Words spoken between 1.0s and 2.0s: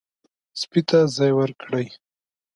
ځای ورکړئ.